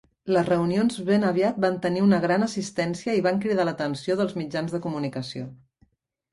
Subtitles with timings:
[0.35, 4.77] Les reunions ben aviat van tenir una gran assistència i van cridar l'atenció dels mitjans
[4.77, 5.49] de comunicació.